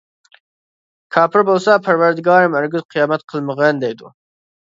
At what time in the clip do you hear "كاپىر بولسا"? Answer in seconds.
1.17-1.75